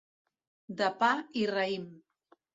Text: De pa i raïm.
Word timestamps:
De 0.79 0.87
pa 1.03 1.11
i 1.43 1.45
raïm. 1.53 1.87